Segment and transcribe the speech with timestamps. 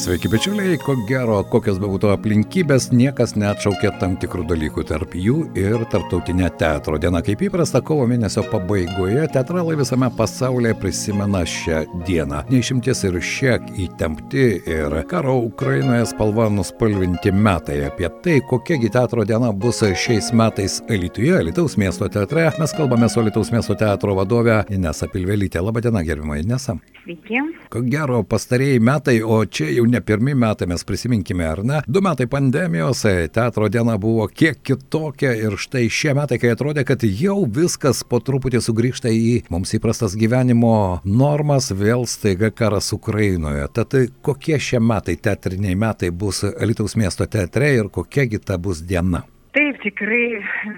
[0.00, 5.82] Sveiki, bičiuliai, ko gero, kokios bebūtų aplinkybės, niekas neatšaukė tam tikrų dalykų, tarp jų ir
[5.92, 7.20] tarptautinė teatro diena.
[7.20, 12.46] Kaip įprasta, kovo mėnesio pabaigoje teatralai visame pasaulyje prisimena šią dieną.
[12.48, 17.82] Neišimties ir šiek įtempti ir karo Ukrainoje spalva nuspalvinti metai.
[17.90, 23.20] Apie tai, kokiagi teatro diena bus šiais metais Lietuvoje, Lietuvos miesto teatre, mes kalbame su
[23.20, 25.60] Lietuvos miesto teatro vadove Inesa Pilvelytė.
[25.60, 26.78] Labadiena, gerbima Inesa.
[27.04, 27.40] Sveiki.
[27.72, 31.80] Ko gero, pastarėjai metai, o čia jau ne pirmi metai, mes prisiminkime, ar ne?
[31.86, 36.84] Du metai pandemijos, e, teatro diena buvo kiek kitokia ir štai šie metai, kai atrodė,
[36.88, 43.66] kad jau viskas po truputį sugrįžta į mums įprastas gyvenimo normas, vėl staiga karas Ukrainoje.
[43.74, 49.24] Tad kokie šie metai, teatriniai metai bus Lietuvos miesto teatre ir kokiagi ta bus diena?
[49.56, 50.26] Taip, tikrai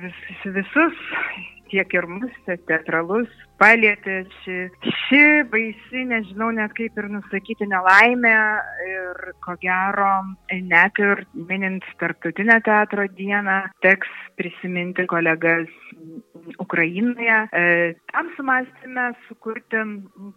[0.00, 0.20] vis,
[0.56, 1.00] visus
[1.72, 2.32] tiek ir mus,
[2.68, 4.56] teatralus, palėtė ši,
[5.04, 8.34] ši baisi, nežinau net kaip ir nusakyti, nelaimė
[8.88, 10.10] ir ko gero,
[10.72, 15.70] net ir minint tarptautinę teatro dieną, teks prisiminti kolegas
[16.62, 17.38] Ukrainoje.
[17.54, 19.84] E, tam sumastėme sukurti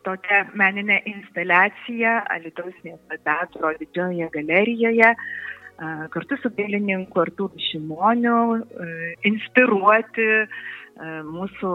[0.06, 5.18] tokią meninę instaliaciją Alitaus miesto teatro didžiojoje galerijoje e,
[6.14, 10.48] kartu su dailininku Artūru Šimoniu, e, inspiruoti E,
[10.96, 11.72] mūsų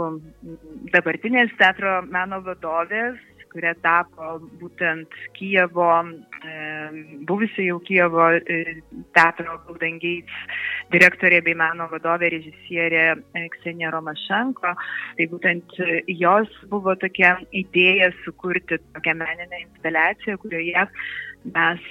[0.94, 3.18] dabartinės teatro meno vadovės,
[3.50, 5.90] kurie tapo būtent Kijevo,
[6.46, 6.54] e,
[7.28, 8.80] buvusi jau Kijevo e,
[9.12, 10.36] teatro Gates
[10.94, 13.18] direktorė bei meno vadovė režisierė
[13.56, 14.74] Ksenija Romašenko.
[15.18, 15.76] Tai būtent
[16.06, 20.86] jos buvo tokia idėja sukurti tokią meninę instaliaciją, kurioje
[21.54, 21.84] mes,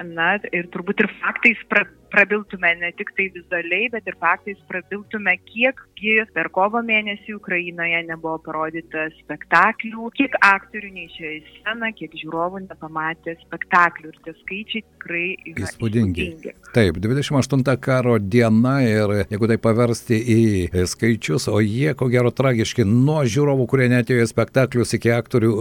[0.00, 5.34] na, ir turbūt ir faktais pra, prabiltume ne tik tai vizualiai, bet ir faktais prabiltume,
[5.50, 12.64] kiekgi per kovo mėnesį Ukrainoje nebuvo parodyta spektaklių, kiek aktorių neišėjo į sceną, kiek žiūrovų
[12.68, 14.12] nepamatė spektaklių.
[14.14, 16.28] Ir tie skaičiai tikrai yra įspūdingi.
[16.28, 16.54] įspūdingi.
[16.74, 22.86] Taip, 28 karo diena ir jeigu tai paversti į skaičius, o jie ko gero tragiški
[22.88, 25.52] nuo žiūrovų, kurie netėjo į spektaklius, iki aktorių,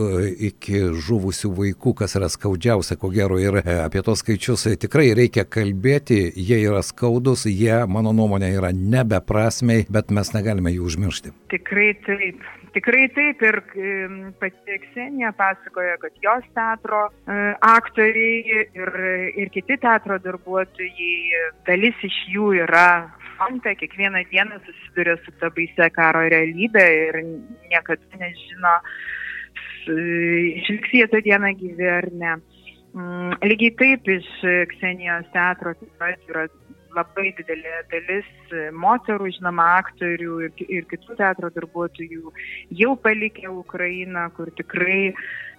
[0.50, 6.20] iki žuvusių vaikų, kas yra skaudžiausia, ko gero ir apie tos skaičius tikrai reikia kalbėti
[6.48, 11.34] jie yra skaudus, jie, mano nuomonė, yra nebeprasmiai, bet mes negalime jų užmiršti.
[11.54, 12.44] Tikrai taip.
[12.74, 13.60] Tikrai taip ir
[14.42, 17.36] pati Ksenija pasakoja, kad jos teatro e,
[17.70, 18.96] aktoriai ir,
[19.44, 22.88] ir kiti teatro darbuotojai, dalis iš jų yra
[23.36, 27.20] fronte, kiekvieną dieną susiduria su ta baise karo realybė ir
[27.70, 28.74] niekada nežino,
[30.64, 32.36] išliks jie tą dieną gyvi ar ne.
[32.94, 34.28] Mm, lygiai taip iš
[34.70, 36.44] Ksenijos teatro taip pat yra
[36.94, 38.28] labai didelė dalis
[38.78, 42.34] moterų, žinoma, aktorių ir, ir kitų teatro darbuotojų
[42.82, 45.16] jau palikę Ukrainą, kur tikrai,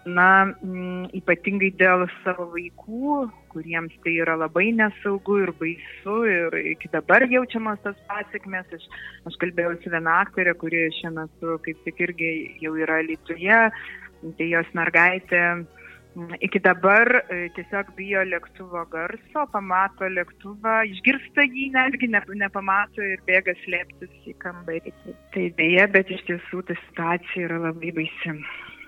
[0.07, 0.29] na,
[0.63, 3.19] mm, ypatingai dėl savo vaikų,
[3.51, 8.71] kuriems tai yra labai nesaugu ir baisu ir iki dabar jaučiamas tas pasiekmes.
[8.79, 8.89] Aš,
[9.27, 13.65] aš kalbėjau su viena aktorė, kuri šiuo metu kaip tik irgi jau yra Lietuvoje,
[14.39, 15.49] tai jos mergaitė
[16.41, 23.57] iki dabar e, tiesiog bijo lėktuvo garso, pamato lėktuvą, išgirsta jį, netgi nepamato ir bėga
[23.65, 24.95] slėptis į kambarį.
[25.35, 28.39] Tai dėja, bet iš tiesų ta situacija yra labai baisi.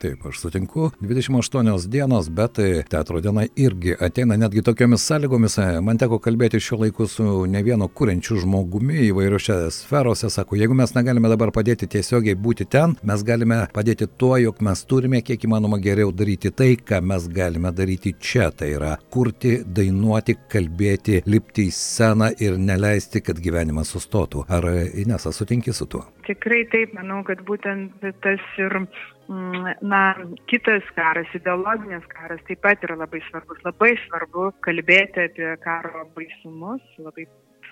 [0.01, 0.91] Taip, aš sutinku.
[1.01, 5.57] 28 dienos, bet tai teatro diena irgi ateina netgi tokiomis sąlygomis.
[5.81, 10.29] Man teko kalbėti šiuo laiku su ne vienu kuriančiu žmogumi įvairiose sferose.
[10.31, 14.85] Sako, jeigu mes negalime dabar padėti tiesiogiai būti ten, mes galime padėti tuo, jog mes
[14.85, 18.51] turime kiek įmanoma geriau daryti tai, ką mes galime daryti čia.
[18.53, 24.45] Tai yra kurti, dainuoti, kalbėti, lipti į sceną ir neleisti, kad gyvenimas sustotų.
[24.53, 26.05] Ar Inesa sutinki su tuo?
[26.29, 28.83] Tikrai taip, manau, kad būtent tas ir
[29.29, 30.03] na,
[30.47, 33.63] kitas karas, ideologinis karas taip pat yra labai svarbus.
[33.67, 37.27] Labai svarbu kalbėti apie karo baisumus, labai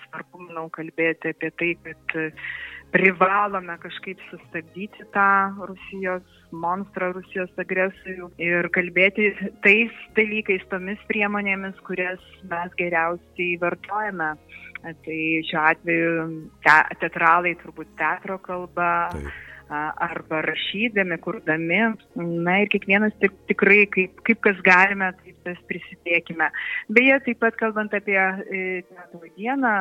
[0.05, 2.17] svarbu, manau, kalbėti apie tai, kad
[2.95, 5.29] privalome kažkaip sustabdyti tą
[5.67, 9.31] Rusijos monstrą, Rusijos agresorių ir kalbėti
[9.65, 14.35] tais dalykais, tomis priemonėmis, kurias mes geriausiai vartojame.
[14.85, 15.19] Tai
[15.49, 16.09] šiuo atveju
[16.61, 18.91] te, teatralai turbūt teatro kalba.
[19.15, 21.81] Taip arba rašydami, kurdami.
[22.15, 26.49] Na ir kiekvienas tik, tikrai, kaip, kaip kas galime, taip tas prisidėkime.
[26.89, 29.75] Beje, taip pat kalbant apie e, teatro dieną,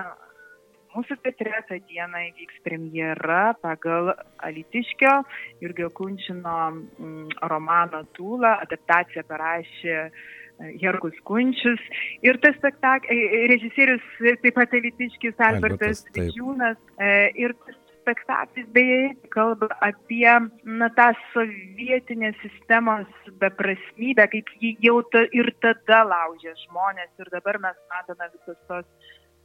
[0.94, 4.14] mūsų teatre tą dieną įvyks premjera pagal
[4.46, 5.16] Alitiškio
[5.62, 6.58] Jurgio Kunčino
[7.42, 8.60] romano Tūla.
[8.64, 9.98] Adaptaciją parašė
[10.80, 11.82] Herkus Kunčius
[12.22, 14.04] ir tas spektaklis, režisierius
[14.42, 16.78] taip pat Elitiškis Albertas Didžiūnas
[17.42, 20.28] ir tas spektaklis beje kalba apie
[20.64, 23.08] na, tą sovietinės sistemos
[23.42, 28.84] beprasmybę, kaip jį jau ta, ir tada laužė žmonės ir dabar mes matome visus tos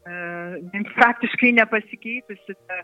[0.06, 2.84] e, praktiškai nepasikeitusi ta,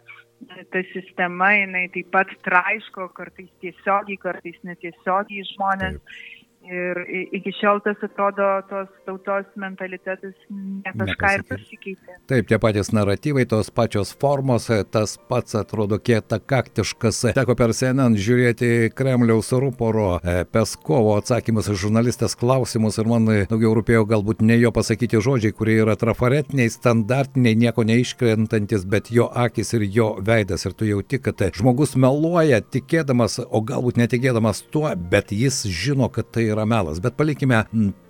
[0.71, 5.99] ta sistema, jinai taip pat traiško kartais tiesiogiai, kartais netiesiogiai žmonės.
[5.99, 6.44] Taip.
[6.65, 6.97] Ir
[7.35, 12.15] iki šiol tas atrodo, tos tautos mentalitetas ne kažką ir pasikeitė.
[12.25, 17.19] Taip, tie patys naratyvai, tos pačios formos, tas pats atrodo kieta kaktiškas.
[17.37, 23.75] Teko per CNN žiūrėti Kremliaus rūporo e, Peskovo atsakymus į žurnalistės klausimus ir man daugiau
[23.77, 29.75] rūpėjo galbūt ne jo pasakyti žodžiai, kurie yra trafaretiniai, standartiniai, nieko neiškrentantis, bet jo akis
[29.77, 30.65] ir jo veidas.
[30.65, 36.33] Ir tu jauti, kad žmogus meluoja tikėdamas, o galbūt netikėdamas tuo, bet jis žino, kad
[36.33, 37.63] tai yra yra melas, bet palikime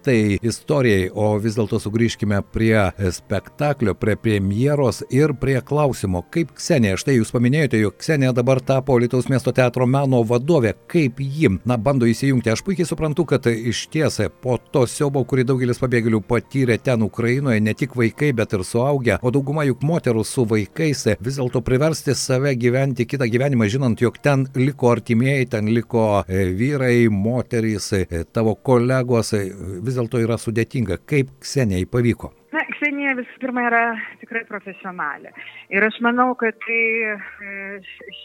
[0.06, 2.78] tai istorijai, o vis dėlto sugrįžkime prie
[3.16, 9.00] spektaklio, prie premjeros ir prie klausimo, kaip Ksenija, štai jūs paminėjote, jog Ksenija dabar tapo
[9.02, 12.52] Lietuvos miesto teatro meno vadovė, kaip ji, na, bando įsijungti.
[12.54, 17.64] Aš puikiai suprantu, kad iš tiesą po to siaubo, kurį daugelis pabėgėlių patyrė ten Ukrainoje,
[17.66, 22.14] ne tik vaikai, bet ir suaugę, o dauguma juk moterų su vaikais, vis dėlto priversti
[22.14, 28.24] save gyventi kitą gyvenimą, žinant, jog ten liko artimieji, ten liko e, vyrai, moterys, e,
[28.36, 31.00] tavo kolegos, vis dėlto yra sudėtinga.
[31.08, 32.32] Kaip Ksenijai pavyko?
[32.56, 33.82] Na, Ksenija visų pirma yra
[34.22, 35.34] tikrai profesionalė.
[35.74, 36.82] Ir aš manau, kad tai,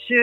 [0.05, 0.21] ši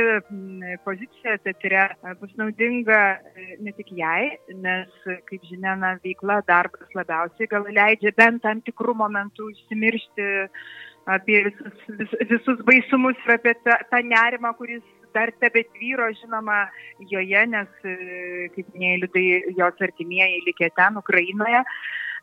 [0.86, 1.88] pozicija teatre
[2.22, 4.94] bus naudinga e, ne tik jai, nes,
[5.28, 10.30] kaip žinia, na, veikla, darbas labiausiai gal leidžia bent tam tikrų momentų užsimiršti
[11.18, 14.84] apie visus, vis, visus baisumus ir apie tą, tą nerimą, kuris
[15.18, 16.66] dar tebetvyro, žinoma,
[17.12, 19.28] joje, nes, e, kaip minėjai, liudai
[19.60, 21.64] jos artimieji likė ten, Ukrainoje.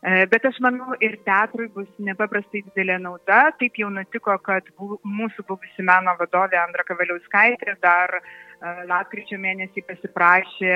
[0.05, 3.43] E, bet aš manau, ir teatrui bus nepaprastai didelė nauda.
[3.59, 8.33] Taip jau nutiko, kad mūsų buvusi meno vadovė Andra Kavaliauskaitė dar uh,
[8.89, 10.75] lapkričio mėnesį pasiprašė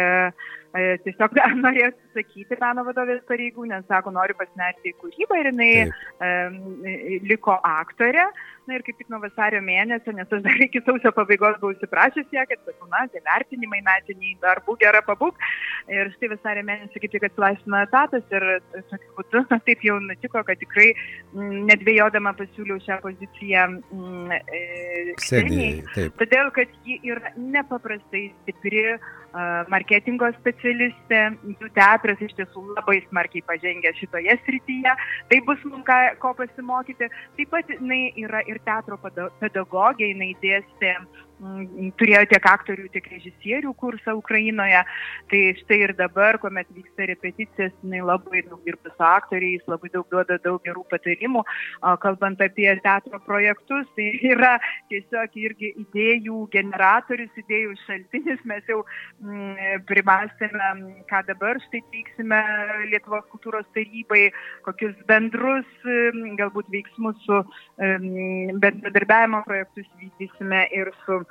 [0.75, 1.33] tiesiog
[1.63, 6.61] norėjo atsisakyti meno vadovės pareigų, nes sako, noriu pasinerti į kūrybą ir jinai um,
[7.29, 8.27] liko aktorė.
[8.69, 12.35] Na ir kaip tik nuo vasario mėnesio, nes aš dar iki sausio pabaigos buvau įsiprašęs
[12.35, 15.39] ją, kad, sakau, na, tie vertinimai metiniai, darbų gera pabūk.
[15.89, 18.45] Ir štai vasario mėnesį kaip tik atsilaisvino etatas ir
[18.91, 20.91] tokiu būdu na, taip jau nutiko, kad tikrai
[21.71, 24.61] nedvėjodama pasiūliau šią poziciją m, e,
[25.17, 26.11] Ksenijai.
[26.21, 28.85] Todėl, kad ji yra nepaprastai stipri
[29.69, 31.21] marketingo specialistė,
[31.59, 34.95] jų teatras iš tiesų labai smarkiai pažengė šitoje srityje,
[35.29, 37.09] tai bus mums ką, ko pasimokyti.
[37.37, 38.97] Taip pat jinai yra ir teatro
[39.39, 40.95] pedagogė, jinai dėstė
[41.99, 44.81] turėjo tiek aktorių, tiek režisierių kursą Ukrainoje.
[45.31, 50.07] Tai štai ir dabar, kuomet vyksta repeticijos, jinai labai daug dirba su aktoriais, labai daug
[50.11, 51.43] duoda daug gerų patarimų.
[52.03, 54.57] Kalbant apie teatro projektus, tai yra
[54.91, 58.43] tiesiog irgi idėjų generatorius, idėjų šaltinis.
[58.49, 58.81] Mes jau
[59.23, 60.71] mm, primastėme,
[61.09, 62.41] ką dabar štai teiksime
[62.89, 64.29] Lietuvos kultūros tarybai,
[64.67, 67.41] kokius bendrus mm, galbūt veiksmus su
[67.79, 71.21] mm, bendradarbiavimo projektus vykdysime ir su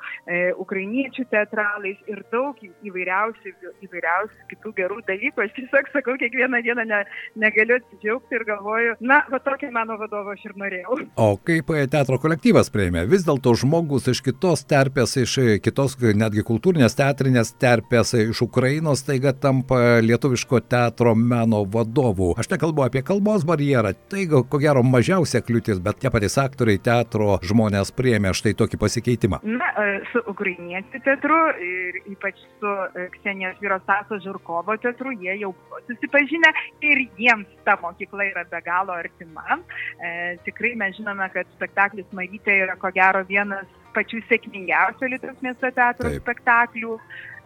[0.60, 3.52] ukrainiečių teatralais ir daug įvairiausių,
[3.86, 5.44] įvairiausių kitų gerų dalykų.
[5.44, 7.00] Aš tiesiog sakau, kiekvieną dieną ne,
[7.40, 10.98] negaliu atsidžiaugti ir galvoju, na, va tokį mano vadovą aš ir norėjau.
[11.16, 13.06] O kaip e, teatro kolektyvas prieimė?
[13.10, 19.32] Vis dėlto žmogus iš kitos terpės, iš kitos netgi kultūrinės teatrinės terpės, iš Ukrainos taiga
[19.32, 22.34] tampa lietuviško teatro meno vadovu.
[22.38, 27.38] Aš nekalbu apie kalbos barjerą, tai ko gero mažiausia kliūtis, bet tie patys aktoriai teatro
[27.44, 29.40] žmonės prieimė štai tokį pasikeitimą.
[29.46, 29.72] Na,
[30.12, 35.80] su ukrainiečių teatru ir ypač su e, Ksenijos vyro Staso Žurkovo teatru, jie jau buvo
[35.88, 36.52] susipažinę
[36.88, 39.58] ir jiems ta mokykla yra be galo artima.
[39.98, 43.66] E, tikrai mes žinome, kad spektaklis Marytė yra ko gero vienas
[43.96, 46.22] pačių sėkmingiausių Lietuvos miesto teatro Taip.
[46.22, 46.98] spektaklių.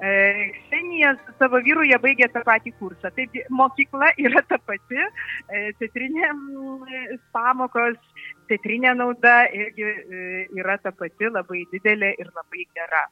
[0.03, 3.13] E, Ksenija su savo vyru jie baigė tą patį kursą.
[3.15, 6.33] Taigi mokykla yra ta pati, e, teatrinė
[7.37, 8.01] pamokos
[8.51, 10.25] teatrinė nauda irgi e,
[10.59, 13.05] yra ta pati labai didelė ir labai gera.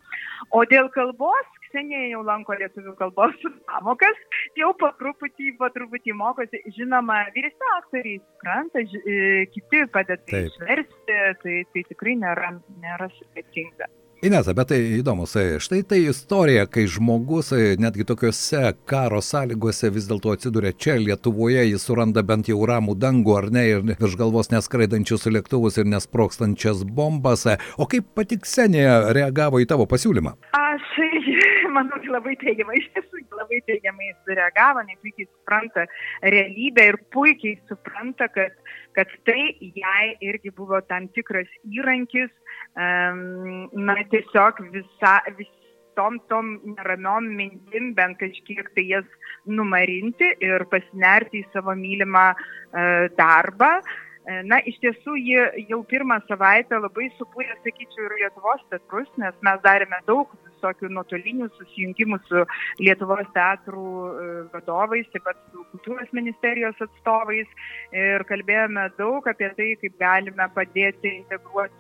[0.57, 3.39] O dėl kalbos, Ksenija jau lanko lietuvių kalbos
[3.71, 4.19] pamokas,
[4.59, 11.57] jau po truputį, po truputį mokosi, žinoma, vyresni aktoriai supranta, e, kiti padeda išversti, tai,
[11.71, 13.93] tai tikrai nėra, nėra sudėtinga.
[14.21, 15.33] Inesa, bet tai įdomus,
[15.65, 21.87] štai tai istorija, kai žmogus netgi tokiuose karo sąlygose vis dėlto atsiduria čia Lietuvoje, jis
[21.89, 27.47] suranda bent jau ramų dangų ar ne ir virš galvos neskraidančius lėktuvus ir nesprokstančias bombas.
[27.81, 30.37] O kaip pati Ksenija reagavo į tavo pasiūlymą?
[30.53, 30.93] Aš
[31.79, 35.87] manau, labai teigiamai, iš tiesų labai teigiamai sureagavo, nes puikiai supranta
[36.21, 38.53] realybę ir puikiai supranta, kad,
[39.01, 42.31] kad tai jai irgi buvo tam tikras įrankis
[42.77, 49.09] na, tiesiog visa, visom tom neramiom mintim bent kažkiek tai jas
[49.47, 53.81] numarinti ir pasinerti į savo mylimą uh, darbą.
[54.29, 59.37] E, na, iš tiesų, ji jau pirmą savaitę labai subūrė, sakyčiau, ir Lietuvos teatrus, nes
[59.47, 62.43] mes darėme daug visokių nuotolinių susijungimų su
[62.83, 67.49] Lietuvos teatrų e, vadovais, taip pat su kultūros ministerijos atstovais.
[67.97, 71.80] Ir kalbėjome daug apie tai, kaip galime padėti integruotis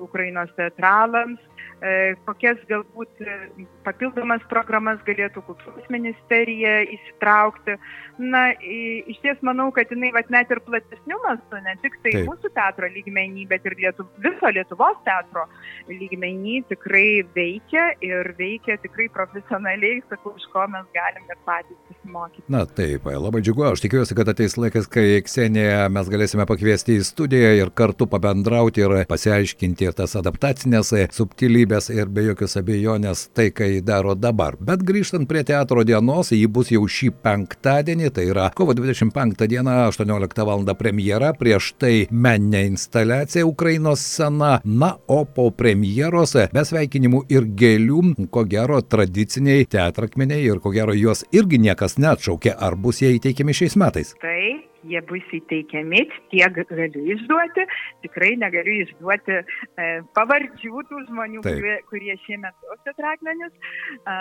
[0.00, 1.42] Ukrainos teatralams,
[1.84, 7.74] E, kokias galbūt e, papildomas programas galėtų kultūros ministerija įsitraukti.
[8.14, 12.28] Na, iš ties manau, kad jinai vat, net ir platesnių mastų, ne tik tai Taip.
[12.30, 15.48] mūsų teatro lygmenį, bet ir Lietu, viso Lietuvos teatro
[15.90, 22.46] lygmenį tikrai veikia ir veikia tikrai profesionaliai, sakau, iš ko mes galim ir patys pasimokyti.
[22.54, 27.04] Na taip, labai džiugu, aš tikiuosi, kad ateis laikas, kai Ksenija mes galėsime pakviesti į
[27.10, 33.30] studiją ir kartu pabendrauti ir pasiaiškinti ir tas adaptacinės subtilybės galimybės ir be jokios abejonės
[33.34, 34.56] tai, ką jį daro dabar.
[34.60, 39.88] Bet grįžtant prie teatro dienos, jį bus jau šį penktadienį, tai yra kovo 25 diena,
[39.88, 40.64] 18 val.
[40.74, 48.28] premjera, prieš tai meninė instaliacija Ukrainos scena, na, o po premjeros be sveikinimų ir gėlių,
[48.30, 53.54] ko gero tradiciniai teatrakmeniai ir ko gero juos irgi niekas neatšaukė, ar bus jie įteikiami
[53.54, 54.14] šiais metais.
[54.20, 57.66] Taip jie bus įteikiami, tiek galiu išduoti,
[58.04, 61.58] tikrai negaliu išduoti e, pavardžių tų žmonių, Taip.
[61.60, 63.54] kurie, kurie šiemet gaus atrakmenius,
[63.96, 64.16] e,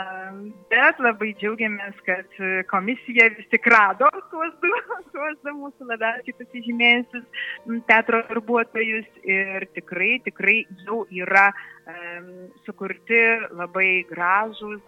[0.74, 2.39] bet labai džiaugiamės, kad
[2.72, 4.72] komisija vis tik rado tuos du,
[5.15, 7.46] tuos du mūsų labiausiai pasižymėjusius
[7.89, 11.98] teatro darbuotojus ir tikrai, tikrai jau yra e,
[12.67, 14.82] sukurti labai gražus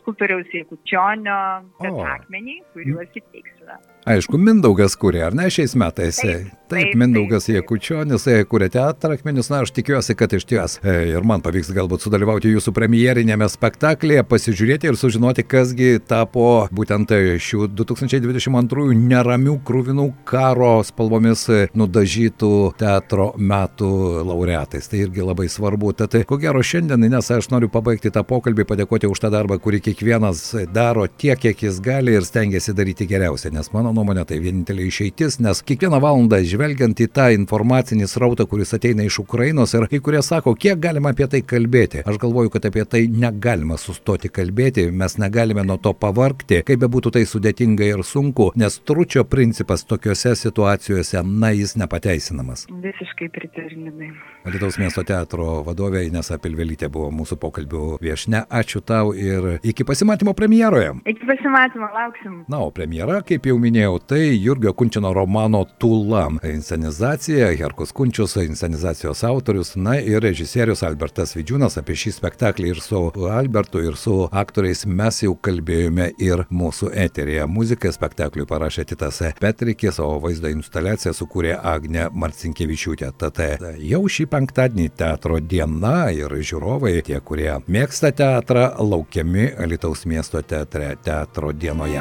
[0.00, 1.36] skulptoriaus Jekučionio
[1.80, 3.78] akmenį, kuriuos įteiksime.
[4.10, 6.16] Aišku, Mindaugas kūrė, ar ne šiais metais?
[6.20, 10.76] Taip, taip, taip Mindaugas taip, Jekučionis kūrė teatrą akmenius, na aš tikiuosi, kad iš ties
[10.84, 17.70] ir man pavyks galbūt sudalyvauti jūsų premjerinėme spektaklėje, pasižiūrėti ir sužinoti, kasgi tapo būtent šių
[17.76, 23.90] 2022 neramių krūvinų karo spalvomis nudažytų teatro metų
[24.28, 24.88] laureatais.
[24.90, 25.92] Tai irgi labai svarbu.
[26.00, 29.80] Tad ko gero šiandien, nes aš noriu pabaigti tą pokalbį, padėkoti už tą darbą, kurį
[29.88, 30.42] kiekvienas
[30.74, 33.54] daro tiek, kiek jis gali ir stengiasi daryti geriausiai.
[33.54, 38.74] Nes mano nuomonė tai vienintelė išeitis, nes kiekvieną valandą žvelgiant į tą informacinį srautą, kuris
[38.76, 42.04] ateina iš Ukrainos ir kai kurie sako, kiek galima apie tai kalbėti.
[42.08, 47.14] Aš galvoju, kad apie tai negalima sustoti kalbėti, mes negalime nuo to pavarkti, kaip bebūtų
[47.16, 52.66] tai sudėtinga ir sunku, nes tručio principas tokiuose situacijose, na, jis nepateisinamas.
[52.84, 54.10] Visiškai pritariminai.
[54.48, 58.44] Lietuvos miesto teatro vadovė Inesa Pilvelytė buvo mūsų pokalbių viešne.
[58.48, 60.94] Ačiū tau ir iki pasimatymo premjeroje.
[61.06, 62.44] Iki pasimatymo, lauksim.
[62.48, 66.26] Na, o premjera, kaip jau minėjau, tai Jurgio Kunčino romano Tula.
[66.46, 73.02] Inscenizacija, Herkus Kunčius, inscenizacijos autorius, na ir režisierius Albertas Vidžiūnas apie šį spektaklį ir su
[73.30, 77.46] Albertu, ir su aktoriais mes jau kalbėjome ir mūsų eterėje.
[77.50, 83.12] Muziką spektakliui parašė Titas Petrikis, o vaizdo instaliaciją sukūrė Agne Marcinkievičiūtė.
[83.20, 83.40] Tad
[83.84, 88.70] jau šį penktadienį teatro diena ir žiūrovai, tie, kurie mėgsta teatrą,
[89.10, 92.00] laukiami Alitaus miesto teatre teatro dienoje.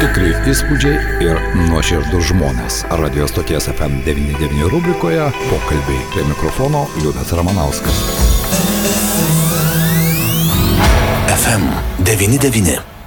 [0.00, 1.38] tikri įspūdžiai ir
[1.70, 2.82] nuoširdus žmonės.
[2.98, 8.39] Radio stoties FM99 rubrikoje pokalbiai prie mikrofono Liudas Ramanauskas.
[11.40, 12.99] FM99.